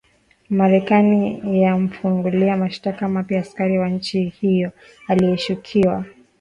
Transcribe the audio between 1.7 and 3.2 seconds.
mfungulia mashtaka